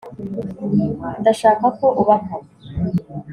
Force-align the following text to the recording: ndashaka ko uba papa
ndashaka 1.19 1.65
ko 1.79 1.87
uba 2.01 2.15
papa 2.27 2.53